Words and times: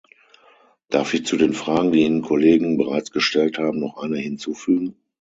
Darf 0.89 1.13
ich 1.13 1.27
zu 1.27 1.37
den 1.37 1.53
Fragen, 1.53 1.91
die 1.91 1.99
Ihnen 2.01 2.23
Kollegen 2.23 2.75
bereits 2.75 3.11
gestellt 3.11 3.59
haben, 3.59 3.79
noch 3.79 3.97
eine 3.97 4.17
hinzufügen? 4.17 4.95